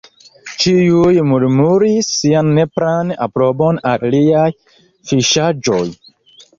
[0.61, 5.85] Ĉiuj murmuris sian nepran aprobon al liaj fiŝaĵoj.